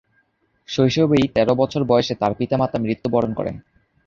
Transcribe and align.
শৈশবেই 0.69 1.25
তের 1.27 1.49
বছর 1.53 1.81
বয়সে 1.83 2.13
তার 2.15 2.31
পিতা-মাতা 2.33 2.77
মৃত্যুবরণ 2.79 3.31
করেন। 3.33 3.55